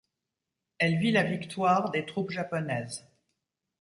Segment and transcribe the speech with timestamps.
[0.79, 3.07] Elle vit la victoire des troupes japonaises.